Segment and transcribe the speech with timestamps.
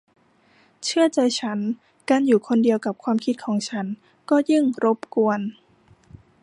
[0.83, 1.59] เชื่อใจฉัน
[2.09, 3.85] การอยู่คนเดียวกับความคิดของฉัน
[4.29, 5.39] ก็ยิ่งรบกวน